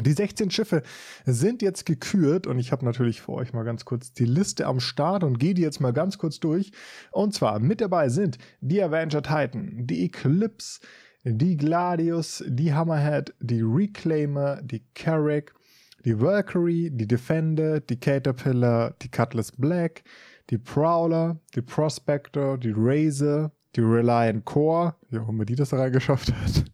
[0.00, 0.82] Die 16 Schiffe
[1.24, 4.80] sind jetzt gekürt und ich habe natürlich für euch mal ganz kurz die Liste am
[4.80, 6.70] Start und gehe die jetzt mal ganz kurz durch.
[7.10, 10.80] Und zwar mit dabei sind die Avenger Titan, die Eclipse,
[11.24, 15.54] die Gladius, die Hammerhead, die Reclaimer, die Carrack,
[16.04, 20.04] die Valkyrie, die Defender, die Caterpillar, die Cutlass Black,
[20.50, 25.78] die Prowler, die Prospector, die Razor, die Reliant Core, wie auch immer die das da
[25.78, 26.64] reingeschafft hat,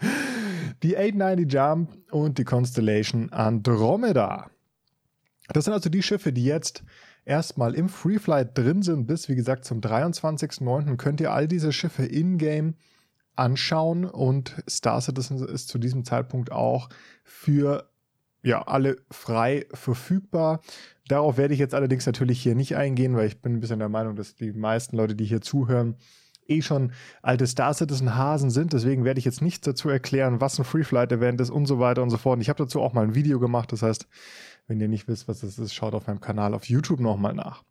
[0.82, 4.50] die 890 Jump und die Constellation Andromeda.
[5.48, 6.84] Das sind also die Schiffe, die jetzt
[7.24, 9.06] erstmal im Free Flight drin sind.
[9.06, 10.96] Bis, wie gesagt, zum 23.09.
[10.96, 12.74] könnt ihr all diese Schiffe in-game
[13.36, 16.88] anschauen und Star Citizen ist zu diesem Zeitpunkt auch
[17.24, 17.88] für
[18.48, 20.60] ja, alle frei verfügbar.
[21.06, 23.90] Darauf werde ich jetzt allerdings natürlich hier nicht eingehen, weil ich bin ein bisschen der
[23.90, 25.96] Meinung, dass die meisten Leute, die hier zuhören,
[26.46, 28.72] eh schon alte Star Citizen Hasen sind.
[28.72, 31.78] Deswegen werde ich jetzt nichts dazu erklären, was ein Free Flight Event ist und so
[31.78, 32.36] weiter und so fort.
[32.36, 33.70] Und ich habe dazu auch mal ein Video gemacht.
[33.70, 34.08] Das heißt,
[34.66, 37.64] wenn ihr nicht wisst, was das ist, schaut auf meinem Kanal auf YouTube nochmal nach.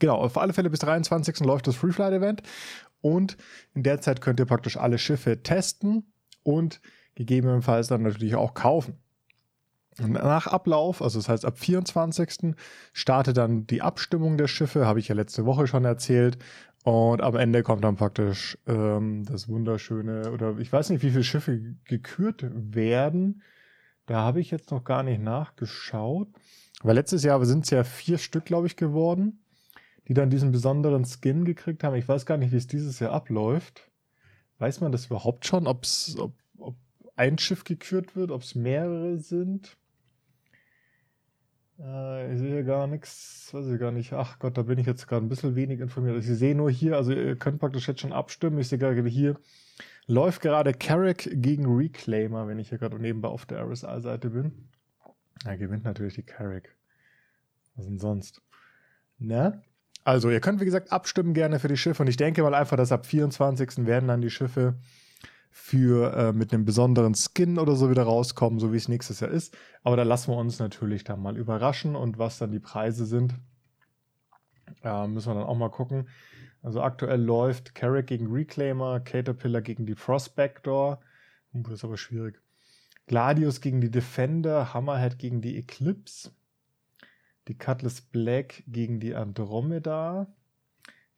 [0.00, 1.40] Genau, auf alle Fälle bis 23.
[1.40, 2.42] läuft das Free Flight Event.
[3.00, 3.36] Und
[3.72, 6.80] in der Zeit könnt ihr praktisch alle Schiffe testen und
[7.14, 9.01] gegebenenfalls dann natürlich auch kaufen.
[9.98, 12.54] Nach Ablauf, also das heißt ab 24.
[12.92, 16.38] startet dann die Abstimmung der Schiffe, habe ich ja letzte Woche schon erzählt.
[16.84, 21.22] Und am Ende kommt dann praktisch ähm, das wunderschöne, oder ich weiß nicht, wie viele
[21.22, 23.42] Schiffe gekürt werden.
[24.06, 26.28] Da habe ich jetzt noch gar nicht nachgeschaut.
[26.82, 29.44] Weil letztes Jahr sind es ja vier Stück, glaube ich, geworden,
[30.08, 31.94] die dann diesen besonderen Skin gekriegt haben.
[31.94, 33.88] Ich weiß gar nicht, wie es dieses Jahr abläuft.
[34.58, 36.74] Weiß man das überhaupt schon, ob's, ob, ob
[37.14, 39.76] ein Schiff gekürt wird, ob es mehrere sind?
[41.78, 44.12] Äh, ich sehe gar nichts, weiß ich gar nicht.
[44.12, 46.18] Ach Gott, da bin ich jetzt gerade ein bisschen wenig informiert.
[46.18, 48.58] Ich sehe nur hier, also ihr könnt praktisch jetzt schon abstimmen.
[48.58, 49.36] Ich sehe gerade hier,
[50.06, 54.68] läuft gerade Carrick gegen Reclaimer, wenn ich hier gerade nebenbei auf der RSI-Seite bin.
[55.44, 56.76] Er gewinnt natürlich die Carrick.
[57.74, 58.42] Was denn sonst?
[59.18, 59.62] Ne?
[60.04, 62.76] Also, ihr könnt wie gesagt abstimmen gerne für die Schiffe und ich denke mal einfach,
[62.76, 63.86] dass ab 24.
[63.86, 64.74] werden dann die Schiffe
[65.54, 69.30] für äh, mit einem besonderen Skin oder so wieder rauskommen, so wie es nächstes Jahr
[69.30, 69.54] ist.
[69.82, 73.34] Aber da lassen wir uns natürlich dann mal überraschen und was dann die Preise sind,
[74.82, 76.08] äh, müssen wir dann auch mal gucken.
[76.62, 81.00] Also aktuell läuft Carrick gegen Reclaimer, Caterpillar gegen die Prospector.
[81.52, 82.40] Uh, das ist aber schwierig.
[83.06, 86.30] Gladius gegen die Defender, Hammerhead gegen die Eclipse,
[87.46, 90.32] die Cutlass Black gegen die Andromeda,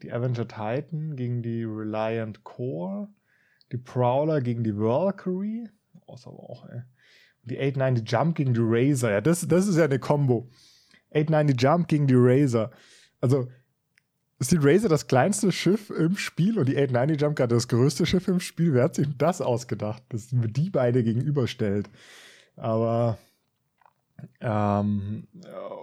[0.02, 3.08] die Avenger Titan gegen die Reliant Core,
[3.74, 5.68] die Prowler gegen die Valkyrie.
[6.06, 6.82] Oh, ist aber auch, ey.
[7.42, 9.10] Die 890 Jump gegen die Razor.
[9.10, 10.48] Ja, das, das ist ja eine Combo.
[11.12, 12.70] 890 Jump gegen die Razor.
[13.20, 13.48] Also,
[14.38, 18.06] ist die Razor das kleinste Schiff im Spiel und die 890 Jump gerade das größte
[18.06, 18.74] Schiff im Spiel?
[18.74, 21.90] Wer hat sich das ausgedacht, dass man die beide gegenüberstellt?
[22.54, 23.18] Aber
[24.40, 25.26] ähm,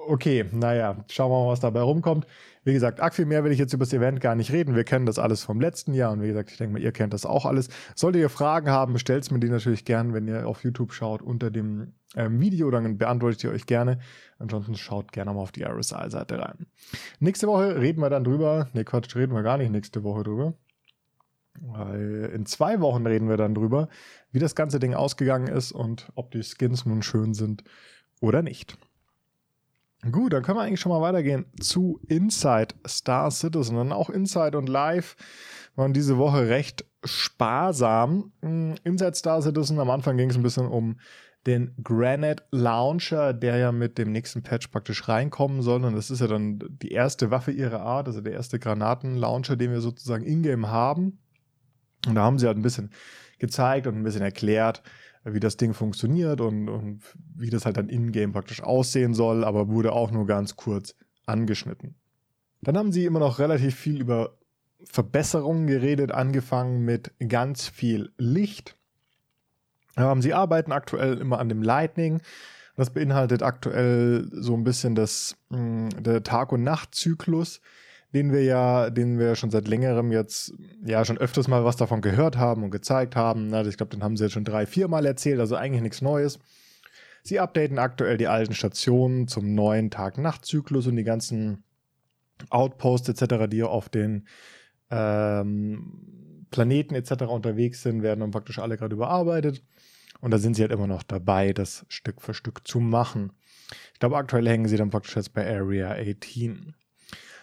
[0.08, 2.26] okay, naja, schauen wir mal, was dabei rumkommt.
[2.64, 4.76] Wie gesagt, arg viel mehr will ich jetzt über das Event gar nicht reden.
[4.76, 7.14] Wir kennen das alles vom letzten Jahr und wie gesagt, ich denke mal, ihr kennt
[7.14, 7.70] das auch alles.
[7.96, 11.50] Solltet ihr Fragen haben, bestellt mir die natürlich gern, wenn ihr auf YouTube schaut, unter
[11.50, 14.00] dem ähm, Video, dann beantworte ich die euch gerne.
[14.38, 16.68] Ansonsten schaut gerne mal auf die RSI-Seite rein.
[17.20, 18.70] Nächste Woche reden wir dann drüber.
[18.74, 20.54] Ne, Quatsch, reden wir gar nicht nächste Woche drüber.
[22.34, 23.90] In zwei Wochen reden wir dann drüber,
[24.32, 27.64] wie das ganze Ding ausgegangen ist und ob die Skins nun schön sind
[28.22, 28.78] oder nicht.
[30.10, 33.78] Gut, dann können wir eigentlich schon mal weitergehen zu Inside Star Citizen.
[33.78, 35.16] Und auch Inside und Live
[35.76, 38.32] waren diese Woche recht sparsam.
[38.42, 40.98] Hm, Inside Star Citizen, am Anfang ging es ein bisschen um
[41.46, 45.84] den Granite Launcher, der ja mit dem nächsten Patch praktisch reinkommen soll.
[45.84, 49.72] Und das ist ja dann die erste Waffe ihrer Art, also der erste Granatenlauncher, den
[49.72, 51.20] wir sozusagen in-game haben.
[52.08, 52.92] Und da haben sie halt ein bisschen
[53.38, 54.82] gezeigt und ein bisschen erklärt,
[55.24, 57.02] wie das Ding funktioniert und, und
[57.36, 60.96] wie das halt dann in-game praktisch aussehen soll, aber wurde auch nur ganz kurz
[61.26, 61.96] angeschnitten.
[62.62, 64.38] Dann haben sie immer noch relativ viel über
[64.84, 68.76] Verbesserungen geredet, angefangen mit ganz viel Licht.
[69.98, 72.22] Ähm, sie arbeiten aktuell immer an dem Lightning.
[72.76, 77.62] Das beinhaltet aktuell so ein bisschen das, mh, hm, der Tag- und Nachtzyklus
[78.14, 80.54] den wir ja, den wir schon seit längerem jetzt
[80.84, 83.54] ja schon öfters mal was davon gehört haben und gezeigt haben.
[83.54, 86.02] Also ich glaube, den haben sie jetzt schon drei, vier Mal erzählt, also eigentlich nichts
[86.02, 86.40] Neues.
[87.24, 91.64] Sie updaten aktuell die alten Stationen zum neuen Tag-Nacht-Zyklus und die ganzen
[92.50, 94.28] Outposts etc., die auf den
[94.90, 97.24] ähm, Planeten etc.
[97.24, 99.64] unterwegs sind, werden dann praktisch alle gerade überarbeitet.
[100.20, 103.32] Und da sind sie halt immer noch dabei, das Stück für Stück zu machen.
[103.94, 106.74] Ich glaube, aktuell hängen sie dann praktisch jetzt bei Area 18.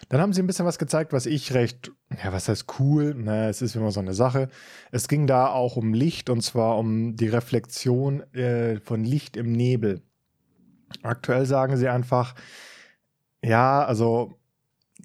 [0.09, 1.91] Dann haben sie ein bisschen was gezeigt, was ich recht,
[2.23, 4.49] ja, was heißt cool, ne, es ist immer so eine Sache.
[4.91, 9.51] Es ging da auch um Licht und zwar um die Reflexion äh, von Licht im
[9.51, 10.01] Nebel.
[11.03, 12.33] Aktuell sagen sie einfach,
[13.43, 14.33] ja, also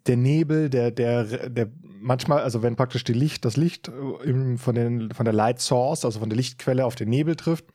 [0.07, 4.75] der Nebel, der, der, der manchmal, also wenn praktisch die Licht, das Licht äh, von,
[4.75, 7.67] den, von der Light Source, also von der Lichtquelle auf den Nebel trifft,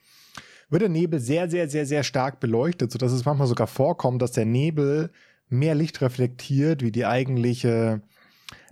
[0.68, 4.32] wird der Nebel sehr, sehr, sehr, sehr stark beleuchtet, sodass es manchmal sogar vorkommt, dass
[4.32, 5.10] der Nebel
[5.50, 8.02] mehr Licht reflektiert, wie die eigentliche,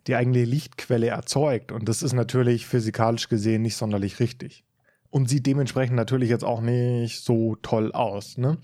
[0.06, 1.72] die eigentliche Lichtquelle erzeugt.
[1.72, 4.64] Und das ist natürlich physikalisch gesehen nicht sonderlich richtig.
[5.10, 8.36] Und sieht dementsprechend natürlich jetzt auch nicht so toll aus.
[8.38, 8.58] Ne?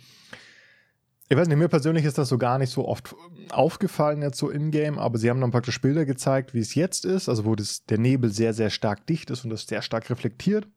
[1.28, 3.14] Ich weiß nicht, mir persönlich ist das so gar nicht so oft
[3.50, 7.28] aufgefallen jetzt so in-game, aber sie haben dann praktisch Bilder gezeigt, wie es jetzt ist,
[7.28, 10.68] also wo das, der Nebel sehr, sehr stark dicht ist und das sehr stark reflektiert.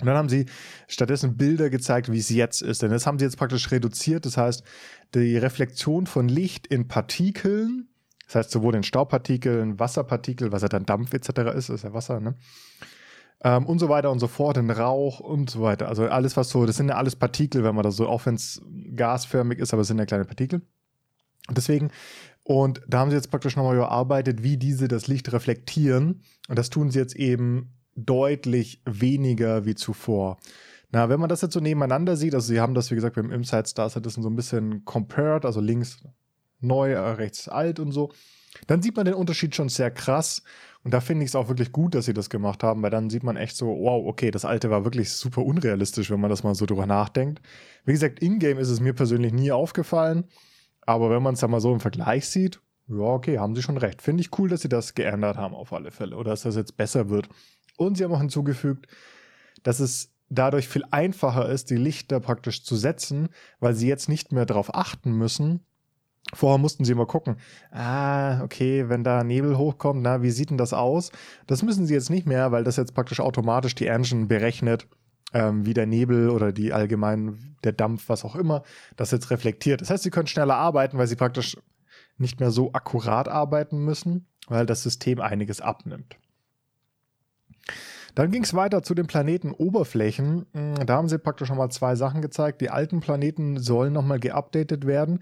[0.00, 0.46] Und dann haben sie
[0.86, 2.82] stattdessen Bilder gezeigt, wie es jetzt ist.
[2.82, 4.26] Denn das haben sie jetzt praktisch reduziert.
[4.26, 4.62] Das heißt,
[5.14, 7.88] die Reflexion von Licht in Partikeln,
[8.26, 11.56] das heißt sowohl in Staubpartikeln, Wasserpartikel, was ja dann Dampf etc.
[11.56, 12.36] ist, ist ja Wasser, ne?
[13.42, 15.88] Ähm, und so weiter und so fort, in Rauch und so weiter.
[15.88, 18.34] Also alles, was so, das sind ja alles Partikel, wenn man das so, auch wenn
[18.34, 18.60] es
[18.96, 20.62] gasförmig ist, aber es sind ja kleine Partikel.
[21.50, 21.90] Deswegen,
[22.42, 26.22] und da haben sie jetzt praktisch nochmal überarbeitet, wie diese das Licht reflektieren.
[26.48, 30.38] Und das tun sie jetzt eben deutlich weniger wie zuvor.
[30.90, 33.30] Na, wenn man das jetzt so nebeneinander sieht, also sie haben das, wie gesagt, beim
[33.30, 36.02] Inside Star Citizen so ein bisschen compared, also links
[36.60, 38.10] neu, äh, rechts alt und so,
[38.66, 40.42] dann sieht man den Unterschied schon sehr krass.
[40.82, 43.10] Und da finde ich es auch wirklich gut, dass sie das gemacht haben, weil dann
[43.10, 46.42] sieht man echt so, wow, okay, das alte war wirklich super unrealistisch, wenn man das
[46.42, 47.42] mal so drüber nachdenkt.
[47.84, 50.24] Wie gesagt, in-game ist es mir persönlich nie aufgefallen,
[50.82, 53.76] aber wenn man es da mal so im Vergleich sieht, ja, okay, haben sie schon
[53.76, 54.00] recht.
[54.00, 56.76] Finde ich cool, dass sie das geändert haben auf alle Fälle oder dass das jetzt
[56.76, 57.28] besser wird.
[57.78, 58.88] Und sie haben auch hinzugefügt,
[59.62, 63.28] dass es dadurch viel einfacher ist, die Lichter praktisch zu setzen,
[63.60, 65.60] weil sie jetzt nicht mehr darauf achten müssen.
[66.34, 67.36] Vorher mussten sie immer gucken,
[67.70, 71.10] ah, okay, wenn da Nebel hochkommt, na, wie sieht denn das aus?
[71.46, 74.86] Das müssen sie jetzt nicht mehr, weil das jetzt praktisch automatisch die Engine berechnet,
[75.32, 78.64] ähm, wie der Nebel oder die allgemein, der Dampf, was auch immer,
[78.96, 79.80] das jetzt reflektiert.
[79.80, 81.56] Das heißt, sie können schneller arbeiten, weil sie praktisch
[82.18, 86.18] nicht mehr so akkurat arbeiten müssen, weil das System einiges abnimmt.
[88.14, 90.46] Dann ging es weiter zu den Planetenoberflächen.
[90.52, 92.60] Hm, da haben sie praktisch nochmal zwei Sachen gezeigt.
[92.60, 95.20] Die alten Planeten sollen nochmal geupdatet werden.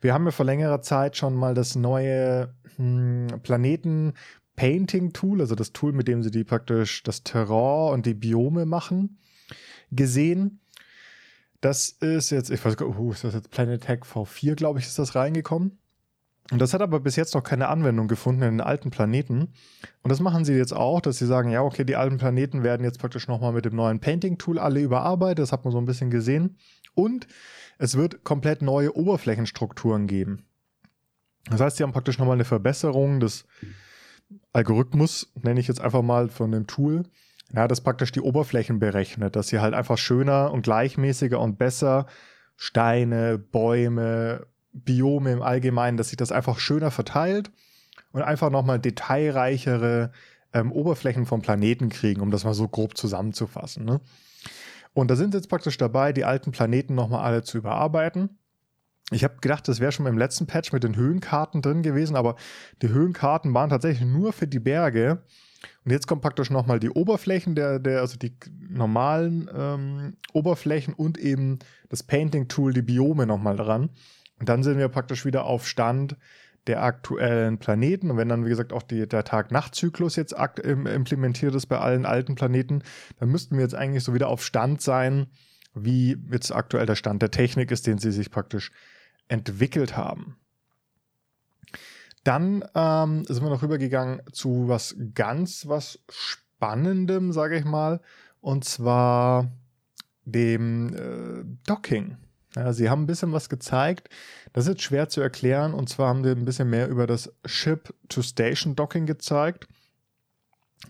[0.00, 4.14] Wir haben ja vor längerer Zeit schon mal das neue hm, Planeten
[4.56, 8.66] Painting Tool, also das Tool, mit dem sie die praktisch das Terrain und die Biome
[8.66, 9.18] machen,
[9.92, 10.60] gesehen.
[11.60, 14.78] Das ist jetzt, ich weiß gar nicht, uh, ist das jetzt Planet Hack V4, glaube
[14.78, 15.78] ich, ist das reingekommen.
[16.50, 19.52] Und das hat aber bis jetzt noch keine Anwendung gefunden in den alten Planeten.
[20.02, 22.84] Und das machen sie jetzt auch, dass sie sagen, ja, okay, die alten Planeten werden
[22.84, 25.40] jetzt praktisch nochmal mit dem neuen Painting-Tool alle überarbeitet.
[25.40, 26.56] Das hat man so ein bisschen gesehen.
[26.94, 27.26] Und
[27.78, 30.46] es wird komplett neue Oberflächenstrukturen geben.
[31.50, 33.46] Das heißt, sie haben praktisch nochmal eine Verbesserung des
[34.52, 37.04] Algorithmus, nenne ich jetzt einfach mal von dem Tool.
[37.54, 42.06] Ja, das praktisch die Oberflächen berechnet, dass sie halt einfach schöner und gleichmäßiger und besser
[42.56, 44.46] Steine, Bäume,
[44.84, 47.50] Biome im Allgemeinen, dass sich das einfach schöner verteilt
[48.12, 50.12] und einfach nochmal detailreichere
[50.52, 53.84] ähm, Oberflächen vom Planeten kriegen, um das mal so grob zusammenzufassen.
[53.84, 54.00] Ne?
[54.94, 58.38] Und da sind sie jetzt praktisch dabei, die alten Planeten nochmal alle zu überarbeiten.
[59.10, 62.36] Ich habe gedacht, das wäre schon im letzten Patch mit den Höhenkarten drin gewesen, aber
[62.82, 65.22] die Höhenkarten waren tatsächlich nur für die Berge.
[65.84, 68.36] Und jetzt kommt praktisch nochmal die Oberflächen, der, der, also die
[68.68, 71.58] normalen ähm, Oberflächen und eben
[71.88, 73.90] das Painting-Tool, die Biome nochmal dran.
[74.38, 76.16] Und dann sind wir praktisch wieder auf Stand
[76.66, 78.10] der aktuellen Planeten.
[78.10, 82.34] Und wenn dann, wie gesagt, auch die, der Tag-Nacht-Zyklus jetzt implementiert ist bei allen alten
[82.34, 82.82] Planeten,
[83.18, 85.26] dann müssten wir jetzt eigentlich so wieder auf Stand sein,
[85.74, 88.70] wie jetzt aktuell der Stand der Technik ist, den sie sich praktisch
[89.28, 90.36] entwickelt haben.
[92.24, 98.00] Dann ähm, sind wir noch rübergegangen zu was ganz was Spannendem, sage ich mal,
[98.40, 99.50] und zwar
[100.24, 102.16] dem äh, Docking.
[102.56, 104.08] Ja, sie haben ein bisschen was gezeigt.
[104.52, 105.74] Das ist jetzt schwer zu erklären.
[105.74, 109.68] Und zwar haben sie ein bisschen mehr über das Ship-to-Station-Docking gezeigt.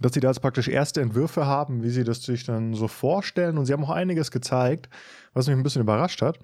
[0.00, 3.58] Dass sie da jetzt praktisch erste Entwürfe haben, wie sie das sich dann so vorstellen.
[3.58, 4.88] Und sie haben auch einiges gezeigt,
[5.32, 6.38] was mich ein bisschen überrascht hat.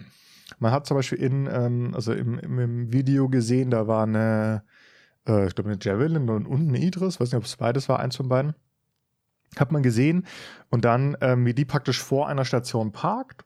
[0.58, 4.62] Man hat zum Beispiel in, ähm, also im, im, Video gesehen, da war eine,
[5.26, 8.00] äh, ich glaube, eine Javelin und, und eine Idris, weiß nicht, ob es beides war,
[8.00, 8.54] eins von beiden.
[9.56, 10.26] Hat man gesehen.
[10.70, 13.44] Und dann, ähm, wie die praktisch vor einer Station parkt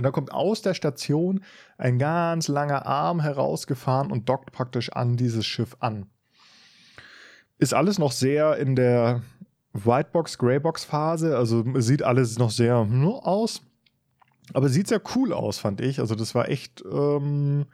[0.00, 1.44] und da kommt aus der Station
[1.76, 6.06] ein ganz langer Arm herausgefahren und dockt praktisch an dieses Schiff an.
[7.58, 9.20] Ist alles noch sehr in der
[9.74, 13.60] Whitebox, Greybox Phase, also sieht alles noch sehr hm, aus.
[14.54, 16.00] Aber sieht sehr cool aus, fand ich.
[16.00, 17.66] Also das war echt, ähm,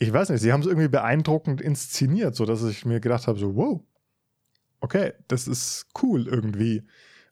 [0.00, 3.38] ich weiß nicht, sie haben es irgendwie beeindruckend inszeniert, so dass ich mir gedacht habe,
[3.38, 3.80] so wow,
[4.80, 6.82] okay, das ist cool irgendwie.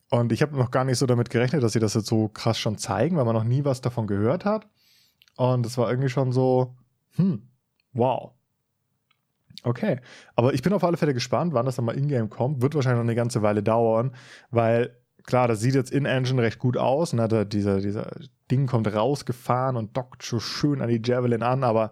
[0.09, 2.59] Und ich habe noch gar nicht so damit gerechnet, dass sie das jetzt so krass
[2.59, 4.67] schon zeigen, weil man noch nie was davon gehört hat.
[5.35, 6.75] Und es war irgendwie schon so,
[7.15, 7.49] hm,
[7.93, 8.31] wow.
[9.63, 9.99] Okay,
[10.35, 12.61] aber ich bin auf alle Fälle gespannt, wann das dann mal in-game kommt.
[12.61, 14.13] Wird wahrscheinlich noch eine ganze Weile dauern,
[14.51, 17.13] weil klar, das sieht jetzt in-Engine recht gut aus.
[17.13, 17.27] Ne?
[17.27, 18.11] Da dieser, dieser
[18.51, 21.91] Ding kommt rausgefahren und dockt so schön an die Javelin an, aber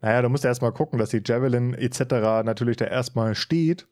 [0.00, 2.44] naja, du musst erstmal gucken, dass die Javelin etc.
[2.44, 3.86] natürlich da erstmal steht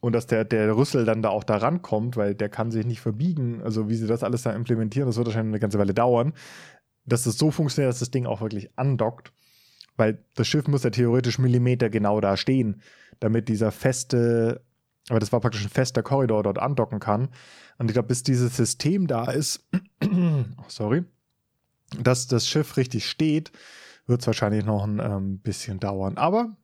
[0.00, 3.00] und dass der, der Rüssel dann da auch da rankommt, weil der kann sich nicht
[3.00, 3.62] verbiegen.
[3.62, 6.32] Also wie sie das alles da implementieren, das wird wahrscheinlich eine ganze Weile dauern,
[7.04, 9.32] dass es so funktioniert, dass das Ding auch wirklich andockt.
[9.96, 12.82] Weil das Schiff muss ja theoretisch Millimeter genau da stehen,
[13.18, 14.62] damit dieser feste,
[15.08, 17.30] aber das war praktisch ein fester Korridor dort andocken kann.
[17.78, 19.66] Und ich glaube, bis dieses System da ist,
[20.04, 21.04] oh, sorry,
[22.00, 23.50] dass das Schiff richtig steht,
[24.06, 26.16] wird es wahrscheinlich noch ein ähm, bisschen dauern.
[26.16, 26.56] Aber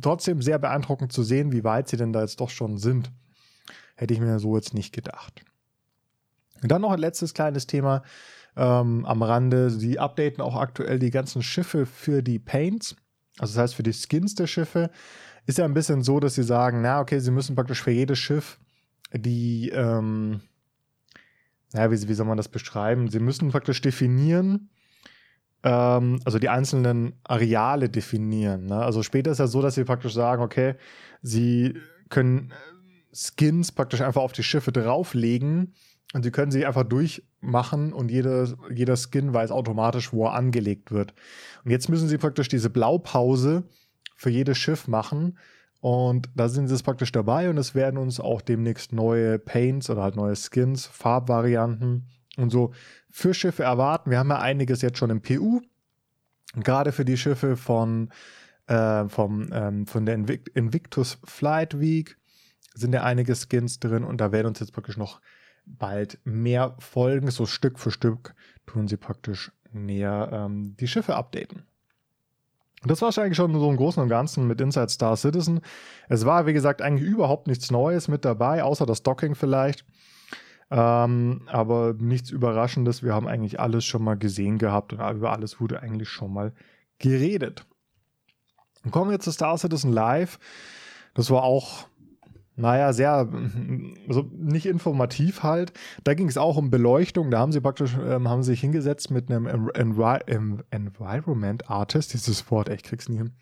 [0.00, 3.12] trotzdem sehr beeindruckend zu sehen, wie weit sie denn da jetzt doch schon sind.
[3.96, 5.44] Hätte ich mir so jetzt nicht gedacht.
[6.62, 8.02] Und dann noch ein letztes kleines Thema
[8.56, 9.70] ähm, am Rande.
[9.70, 12.96] Sie updaten auch aktuell die ganzen Schiffe für die Paints.
[13.38, 14.90] Also das heißt für die Skins der Schiffe.
[15.46, 18.18] Ist ja ein bisschen so, dass sie sagen, na okay, sie müssen praktisch für jedes
[18.18, 18.58] Schiff
[19.12, 20.40] die, ähm,
[21.72, 23.08] naja, wie, wie soll man das beschreiben?
[23.08, 24.70] Sie müssen praktisch definieren,
[25.66, 28.66] ähm, also die einzelnen Areale definieren.
[28.66, 28.76] Ne?
[28.76, 30.76] Also später ist ja so, dass sie praktisch sagen, okay,
[31.22, 31.74] sie
[32.08, 35.74] können äh, Skins praktisch einfach auf die Schiffe drauflegen
[36.14, 40.92] und sie können sie einfach durchmachen und jeder, jeder Skin weiß automatisch, wo er angelegt
[40.92, 41.14] wird.
[41.64, 43.64] Und jetzt müssen sie praktisch diese Blaupause
[44.14, 45.36] für jedes Schiff machen.
[45.80, 49.90] Und da sind sie jetzt praktisch dabei und es werden uns auch demnächst neue Paints
[49.90, 52.06] oder halt neue Skins, Farbvarianten
[52.36, 52.72] und so
[53.10, 54.10] für Schiffe erwarten.
[54.10, 55.60] Wir haben ja einiges jetzt schon im PU.
[56.54, 58.10] Gerade für die Schiffe von,
[58.66, 62.16] äh, vom, ähm, von der Invict Invictus Flight Week
[62.74, 65.20] sind ja einige Skins drin und da werden uns jetzt praktisch noch
[65.64, 67.30] bald mehr folgen.
[67.30, 68.34] So Stück für Stück
[68.66, 71.64] tun sie praktisch näher ähm, die Schiffe updaten.
[72.84, 75.60] Das war eigentlich schon so im Großen und Ganzen mit Inside Star Citizen.
[76.08, 79.84] Es war, wie gesagt, eigentlich überhaupt nichts Neues mit dabei, außer das Docking vielleicht.
[80.70, 83.02] Ähm, aber nichts Überraschendes.
[83.02, 86.52] Wir haben eigentlich alles schon mal gesehen gehabt und über alles wurde eigentlich schon mal
[86.98, 87.66] geredet.
[88.84, 90.38] Und kommen wir jetzt zu Star Citizen Live.
[91.14, 91.86] Das war auch,
[92.56, 93.28] naja, sehr,
[94.08, 95.72] also nicht informativ halt.
[96.02, 97.30] Da ging es auch um Beleuchtung.
[97.30, 100.18] Da haben sie praktisch, ähm, haben sich hingesetzt mit einem Envi
[100.70, 102.12] Environment Artist.
[102.12, 103.32] Dieses Wort, ich krieg's nie hin.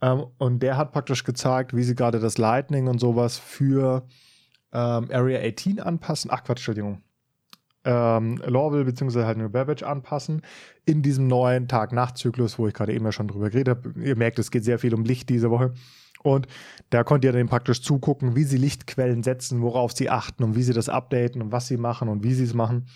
[0.00, 4.06] Ähm, und der hat praktisch gezeigt, wie sie gerade das Lightning und sowas für
[4.72, 6.30] ähm, Area 18 anpassen.
[6.32, 7.02] Ach Quatsch, Entschuldigung.
[7.84, 9.24] Ähm, Lorville bzw.
[9.24, 10.42] halt New Babbage anpassen
[10.84, 14.00] in diesem neuen Tag-Nacht-Zyklus, wo ich gerade eben ja schon drüber geredet habe.
[14.00, 15.72] Ihr merkt, es geht sehr viel um Licht diese Woche.
[16.22, 16.46] Und
[16.90, 20.62] da könnt ihr dann praktisch zugucken, wie sie Lichtquellen setzen, worauf sie achten und wie
[20.62, 22.86] sie das updaten und was sie machen und wie sie es machen.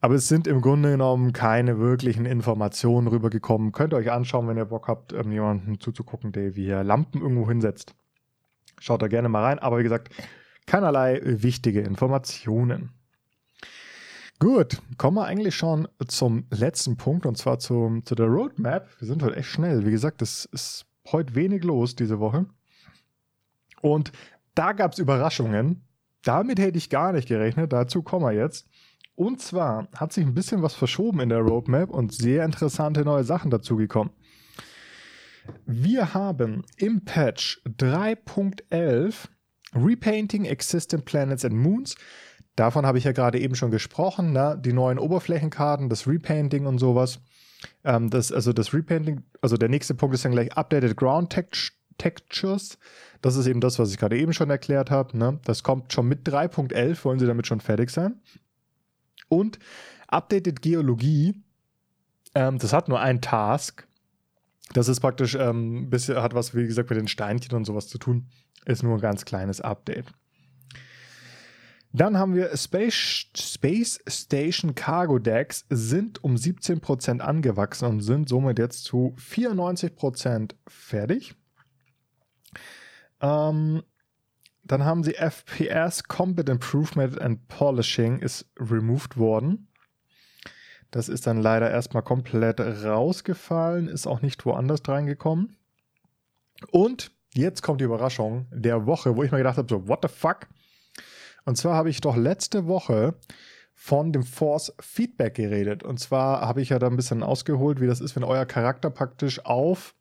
[0.00, 3.72] Aber es sind im Grunde genommen keine wirklichen Informationen rübergekommen.
[3.72, 7.20] Könnt ihr euch anschauen, wenn ihr Bock habt, ähm, jemanden zuzugucken, der wie er Lampen
[7.20, 7.94] irgendwo hinsetzt.
[8.78, 9.58] Schaut da gerne mal rein.
[9.58, 10.08] Aber wie gesagt,
[10.70, 12.90] keinerlei wichtige Informationen.
[14.38, 18.88] Gut, kommen wir eigentlich schon zum letzten Punkt und zwar zum, zu der Roadmap.
[19.00, 19.84] Wir sind heute echt schnell.
[19.84, 22.46] Wie gesagt, es ist heute wenig los diese Woche.
[23.82, 24.12] Und
[24.54, 25.82] da gab es Überraschungen.
[26.22, 27.72] Damit hätte ich gar nicht gerechnet.
[27.72, 28.68] Dazu kommen wir jetzt.
[29.16, 33.24] Und zwar hat sich ein bisschen was verschoben in der Roadmap und sehr interessante neue
[33.24, 34.12] Sachen dazugekommen.
[35.66, 39.30] Wir haben im Patch 3.11
[39.74, 41.94] Repainting Existing Planets and Moons.
[42.56, 44.32] Davon habe ich ja gerade eben schon gesprochen.
[44.32, 44.60] Ne?
[44.62, 47.20] Die neuen Oberflächenkarten, das Repainting und sowas.
[47.84, 51.34] Ähm, das, also das Repainting, also der nächste Punkt ist dann gleich Updated Ground
[51.98, 52.78] Textures.
[53.22, 55.16] Das ist eben das, was ich gerade eben schon erklärt habe.
[55.16, 55.38] Ne?
[55.44, 58.20] Das kommt schon mit 3.11, wollen sie damit schon fertig sein.
[59.28, 59.58] Und
[60.08, 61.34] Updated Geologie,
[62.34, 63.86] ähm, das hat nur einen Task.
[64.72, 67.98] Das ist praktisch, ähm, bisschen, hat was, wie gesagt, mit den Steinchen und sowas zu
[67.98, 68.28] tun.
[68.66, 70.06] Ist nur ein ganz kleines Update.
[71.92, 78.60] Dann haben wir Space, Space Station Cargo Decks sind um 17% angewachsen und sind somit
[78.60, 81.34] jetzt zu 94% fertig.
[83.20, 83.82] Ähm,
[84.62, 89.66] dann haben sie FPS Combat Improvement and Polishing ist removed worden.
[90.90, 95.56] Das ist dann leider erstmal komplett rausgefallen, ist auch nicht woanders reingekommen.
[96.70, 100.08] Und jetzt kommt die Überraschung der Woche, wo ich mir gedacht habe, so, what the
[100.08, 100.48] fuck?
[101.44, 103.14] Und zwar habe ich doch letzte Woche
[103.74, 105.82] von dem Force Feedback geredet.
[105.82, 108.90] Und zwar habe ich ja da ein bisschen ausgeholt, wie das ist, wenn euer Charakter
[108.90, 109.94] praktisch auf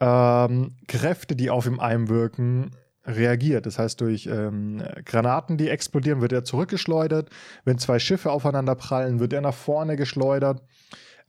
[0.00, 3.66] ähm, Kräfte, die auf ihm einwirken, reagiert.
[3.66, 7.30] Das heißt, durch ähm, Granaten, die explodieren, wird er zurückgeschleudert.
[7.64, 10.62] Wenn zwei Schiffe aufeinander prallen, wird er nach vorne geschleudert.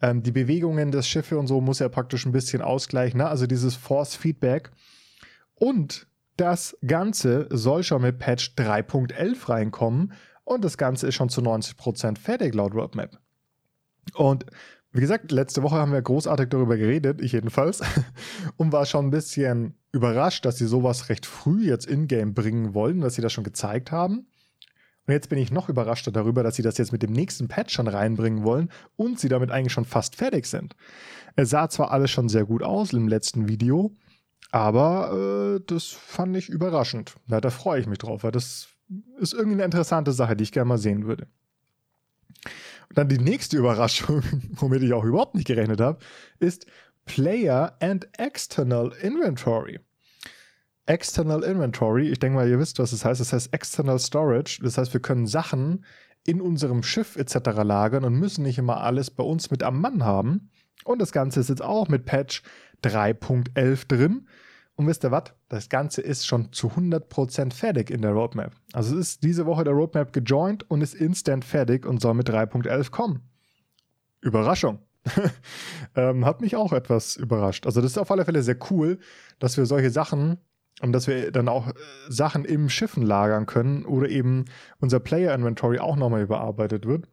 [0.01, 3.19] Ähm, die Bewegungen des Schiffes und so muss er praktisch ein bisschen ausgleichen.
[3.19, 3.27] Ne?
[3.27, 4.71] Also dieses Force Feedback.
[5.55, 10.13] Und das Ganze soll schon mit Patch 3.11 reinkommen.
[10.43, 13.19] Und das Ganze ist schon zu 90% fertig laut Roadmap.
[14.15, 14.45] Und
[14.91, 17.81] wie gesagt, letzte Woche haben wir großartig darüber geredet, ich jedenfalls,
[18.57, 23.01] und war schon ein bisschen überrascht, dass sie sowas recht früh jetzt in-game bringen wollen,
[23.01, 24.27] dass sie das schon gezeigt haben.
[25.07, 27.73] Und jetzt bin ich noch überraschter darüber, dass sie das jetzt mit dem nächsten Patch
[27.73, 30.75] schon reinbringen wollen und sie damit eigentlich schon fast fertig sind.
[31.35, 33.95] Es sah zwar alles schon sehr gut aus im letzten Video,
[34.51, 37.15] aber äh, das fand ich überraschend.
[37.27, 38.69] Ja, da freue ich mich drauf, weil das
[39.19, 41.27] ist irgendwie eine interessante Sache, die ich gerne mal sehen würde.
[42.89, 45.99] Und dann die nächste Überraschung, womit ich auch überhaupt nicht gerechnet habe,
[46.39, 46.65] ist
[47.05, 49.79] Player and External Inventory.
[50.85, 53.21] External Inventory, ich denke mal, ihr wisst, was das heißt.
[53.21, 54.59] Das heißt External Storage.
[54.63, 55.85] Das heißt, wir können Sachen
[56.25, 57.35] in unserem Schiff etc.
[57.63, 60.49] lagern und müssen nicht immer alles bei uns mit am Mann haben.
[60.83, 62.43] Und das Ganze ist jetzt auch mit Patch
[62.83, 64.27] 3.11 drin.
[64.75, 65.25] Und wisst ihr was?
[65.49, 68.53] Das Ganze ist schon zu 100% fertig in der Roadmap.
[68.73, 72.29] Also es ist diese Woche der Roadmap gejoint und ist instant fertig und soll mit
[72.29, 73.21] 3.11 kommen.
[74.21, 74.79] Überraschung.
[75.95, 77.65] ähm, hat mich auch etwas überrascht.
[77.65, 78.99] Also das ist auf alle Fälle sehr cool,
[79.39, 80.37] dass wir solche Sachen
[80.81, 81.73] und dass wir dann auch äh,
[82.07, 84.45] Sachen im Schiffen lagern können oder eben
[84.79, 87.07] unser Player Inventory auch nochmal überarbeitet wird.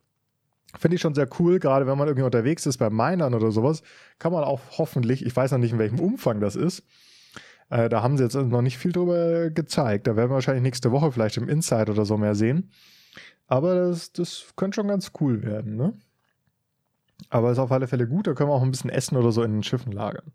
[0.79, 3.83] Finde ich schon sehr cool, gerade wenn man irgendwie unterwegs ist bei Minern oder sowas,
[4.18, 6.85] kann man auch hoffentlich, ich weiß noch nicht in welchem Umfang das ist,
[7.70, 10.07] äh, da haben sie jetzt noch nicht viel drüber gezeigt.
[10.07, 12.70] Da werden wir wahrscheinlich nächste Woche vielleicht im Inside oder so mehr sehen.
[13.46, 15.94] Aber das, das könnte schon ganz cool werden, ne?
[17.31, 19.42] Aber ist auf alle Fälle gut, da können wir auch ein bisschen Essen oder so
[19.42, 20.33] in den Schiffen lagern.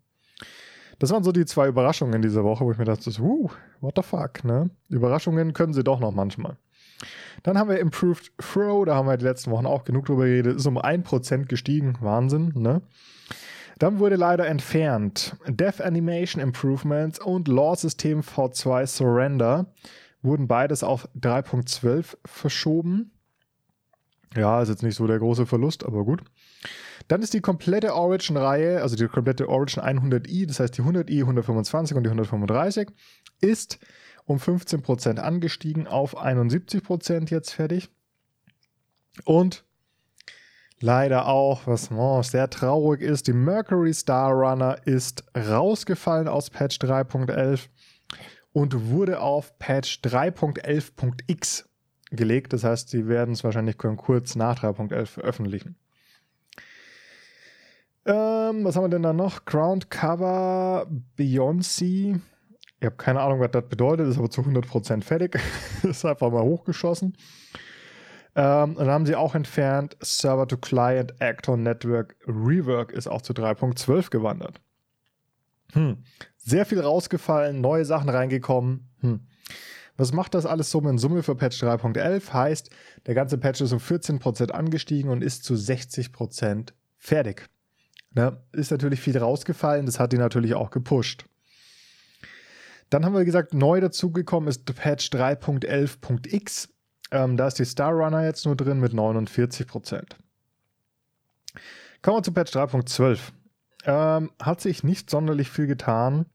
[0.98, 3.94] Das waren so die zwei Überraschungen in dieser Woche, wo ich mir dachte, uh, what
[3.96, 4.70] the fuck, ne?
[4.88, 6.56] Überraschungen können sie doch noch manchmal.
[7.42, 10.56] Dann haben wir Improved Throw, da haben wir die letzten Wochen auch genug drüber geredet,
[10.56, 12.82] ist um 1% gestiegen, Wahnsinn, ne?
[13.78, 15.36] Dann wurde leider entfernt.
[15.48, 19.66] Death Animation Improvements und Law System V2 Surrender
[20.22, 23.10] wurden beides auf 3.12 verschoben.
[24.36, 26.22] Ja, ist jetzt nicht so der große Verlust, aber gut.
[27.08, 31.96] Dann ist die komplette Origin-Reihe, also die komplette Origin 100i, das heißt die 100i, 125
[31.96, 32.88] und die 135,
[33.40, 33.78] ist
[34.24, 37.90] um 15% angestiegen auf 71% jetzt fertig.
[39.24, 39.64] Und
[40.80, 46.78] leider auch, was oh, sehr traurig ist, die Mercury Star Runner ist rausgefallen aus Patch
[46.78, 47.68] 3.11
[48.52, 51.68] und wurde auf Patch 3.11.x
[52.10, 52.52] gelegt.
[52.52, 55.76] Das heißt, sie werden es wahrscheinlich kurz nach 3.11 veröffentlichen.
[58.06, 59.44] Ähm, was haben wir denn da noch?
[59.44, 60.86] Ground Cover
[61.18, 62.20] Beyoncé.
[62.80, 65.38] Ich habe keine Ahnung, was das bedeutet, ist aber zu 100% fertig.
[65.82, 67.16] ist einfach mal hochgeschossen.
[68.36, 73.32] Ähm, dann haben sie auch entfernt, Server to Client Actor Network Rework ist auch zu
[73.32, 74.60] 3.12 gewandert.
[75.72, 75.98] Hm.
[76.36, 78.90] Sehr viel rausgefallen, neue Sachen reingekommen.
[79.00, 79.20] Hm.
[79.96, 82.32] Was macht das alles so in Summe für Patch 3.11?
[82.32, 82.70] Heißt,
[83.06, 87.48] der ganze Patch ist um 14% angestiegen und ist zu 60% fertig.
[88.14, 88.40] Ne?
[88.52, 91.26] Ist natürlich viel rausgefallen, das hat die natürlich auch gepusht.
[92.90, 96.68] Dann haben wir gesagt, neu dazugekommen ist Patch 3.11.x.
[97.10, 100.02] Ähm, da ist die Star Runner jetzt nur drin mit 49%.
[102.02, 103.18] Kommen wir zu Patch 3.12.
[103.86, 106.26] Ähm, hat sich nicht sonderlich viel getan,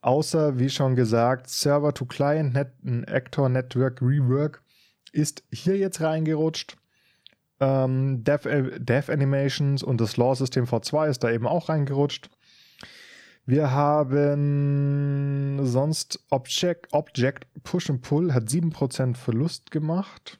[0.00, 2.72] außer, wie schon gesagt, Server-to-Client, Net
[3.08, 4.62] Actor Network Rework
[5.12, 6.76] ist hier jetzt reingerutscht.
[7.64, 12.28] Ähm, Dev, äh, Dev Animations und das Law-System V2 ist da eben auch reingerutscht.
[13.46, 20.38] Wir haben sonst Object, Object Push and Pull hat 7% Verlust gemacht.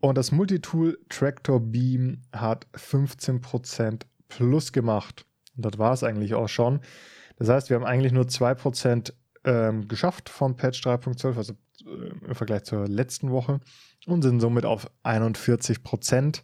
[0.00, 5.26] Und das Multitool Tractor Beam hat 15% Plus gemacht.
[5.56, 6.80] Und das war es eigentlich auch schon.
[7.38, 9.12] Das heißt, wir haben eigentlich nur 2%
[9.44, 11.54] ähm, geschafft vom Patch 3.12, also
[12.26, 13.60] im Vergleich zur letzten Woche,
[14.06, 16.42] und sind somit auf 41%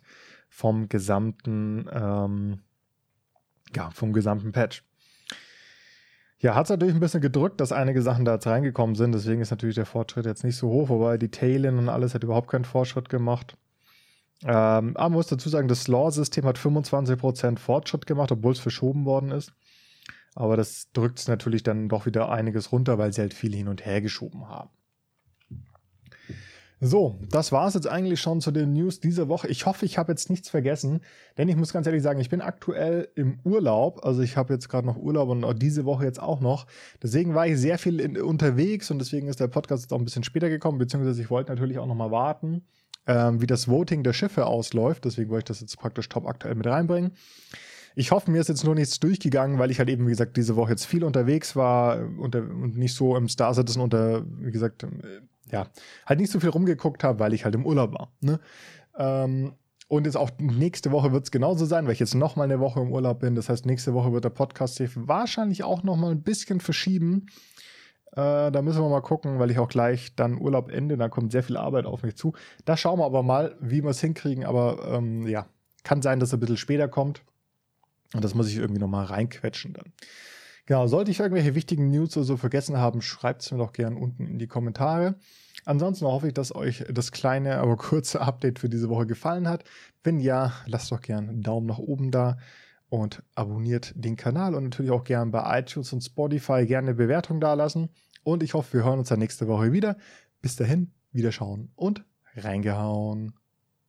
[0.49, 2.61] vom gesamten, ähm,
[3.75, 4.85] ja, vom gesamten Patch.
[6.39, 9.13] Ja, hat es natürlich ein bisschen gedrückt, dass einige Sachen da jetzt reingekommen sind.
[9.13, 12.25] Deswegen ist natürlich der Fortschritt jetzt nicht so hoch, wobei die Tailin und alles hat
[12.25, 13.57] überhaupt keinen Fortschritt gemacht.
[14.45, 19.07] Ähm, aber man muss dazu sagen, das Law-System hat 25% Fortschritt gemacht, obwohl es verschoben
[19.07, 19.53] worden ist.
[20.35, 23.69] Aber das drückt es natürlich dann doch wieder einiges runter, weil sie halt viel hin
[23.69, 24.69] und her geschoben haben.
[26.81, 29.49] So, das war es jetzt eigentlich schon zu den News dieser Woche.
[29.49, 31.01] Ich hoffe, ich habe jetzt nichts vergessen,
[31.39, 34.05] denn ich muss ganz ehrlich sagen, ich bin aktuell im Urlaub.
[34.05, 36.67] Also ich habe jetzt gerade noch Urlaub und auch diese Woche jetzt auch noch.
[37.03, 40.05] Deswegen war ich sehr viel in, unterwegs und deswegen ist der Podcast jetzt auch ein
[40.05, 42.67] bisschen später gekommen, beziehungsweise ich wollte natürlich auch noch mal warten,
[43.07, 45.07] ähm, wie das Voting der Schiffe ausläuft.
[45.07, 47.13] Deswegen wollte ich das jetzt praktisch top aktuell mit reinbringen.
[47.95, 50.57] Ich hoffe, mir ist jetzt nur nichts durchgegangen, weil ich halt eben, wie gesagt, diese
[50.57, 54.87] Woche jetzt viel unterwegs war und, und nicht so im Star Citizen unter, wie gesagt,
[55.51, 55.67] ja,
[56.05, 58.13] halt nicht so viel rumgeguckt habe, weil ich halt im Urlaub war.
[58.21, 58.41] Ne?
[58.99, 59.53] Ähm,
[59.89, 62.59] und jetzt auch nächste Woche wird es genauso sein, weil ich jetzt noch mal eine
[62.59, 63.37] Woche im Urlaub bin.
[63.37, 67.27] Das heißt, nächste Woche wird der Podcast sich wahrscheinlich auch noch mal ein bisschen verschieben.
[68.13, 70.97] Äh, da müssen wir mal gucken, weil ich auch gleich dann Urlaub ende.
[70.97, 72.33] Da kommt sehr viel Arbeit auf mich zu.
[72.65, 74.45] Da schauen wir aber mal, wie wir es hinkriegen.
[74.45, 75.47] Aber ähm, ja,
[75.85, 77.23] kann sein, dass es ein bisschen später kommt.
[78.13, 79.93] Und das muss ich irgendwie noch mal reinquetschen dann.
[80.67, 83.97] Genau, sollte ich irgendwelche wichtigen News oder so vergessen haben, schreibt es mir doch gerne
[83.97, 85.15] unten in die Kommentare.
[85.65, 89.65] Ansonsten hoffe ich, dass euch das kleine, aber kurze Update für diese Woche gefallen hat.
[90.03, 92.37] Wenn ja, lasst doch gerne einen Daumen nach oben da
[92.89, 97.41] und abonniert den Kanal und natürlich auch gerne bei iTunes und Spotify gerne eine Bewertung
[97.41, 97.89] dalassen.
[98.25, 99.97] Und ich hoffe, wir hören uns dann nächste Woche wieder.
[100.43, 103.35] Bis dahin, wiederschauen und reingehauen.